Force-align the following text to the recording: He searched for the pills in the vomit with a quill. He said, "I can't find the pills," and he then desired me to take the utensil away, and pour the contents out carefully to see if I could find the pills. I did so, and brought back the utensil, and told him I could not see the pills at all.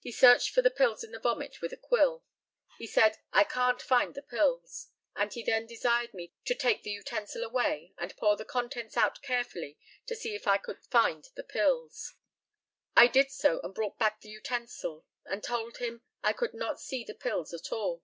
He 0.00 0.10
searched 0.10 0.50
for 0.50 0.62
the 0.62 0.68
pills 0.70 1.04
in 1.04 1.12
the 1.12 1.20
vomit 1.20 1.60
with 1.60 1.72
a 1.72 1.76
quill. 1.76 2.24
He 2.76 2.88
said, 2.88 3.18
"I 3.32 3.44
can't 3.44 3.80
find 3.80 4.16
the 4.16 4.22
pills," 4.22 4.88
and 5.14 5.32
he 5.32 5.44
then 5.44 5.64
desired 5.64 6.12
me 6.12 6.34
to 6.46 6.56
take 6.56 6.82
the 6.82 6.90
utensil 6.90 7.44
away, 7.44 7.92
and 7.98 8.16
pour 8.16 8.36
the 8.36 8.44
contents 8.44 8.96
out 8.96 9.22
carefully 9.22 9.78
to 10.06 10.16
see 10.16 10.34
if 10.34 10.48
I 10.48 10.58
could 10.58 10.80
find 10.86 11.24
the 11.36 11.44
pills. 11.44 12.14
I 12.96 13.06
did 13.06 13.30
so, 13.30 13.60
and 13.60 13.72
brought 13.72 13.96
back 13.96 14.20
the 14.20 14.28
utensil, 14.30 15.06
and 15.24 15.40
told 15.40 15.76
him 15.76 16.02
I 16.20 16.32
could 16.32 16.52
not 16.52 16.80
see 16.80 17.04
the 17.04 17.14
pills 17.14 17.54
at 17.54 17.70
all. 17.70 18.02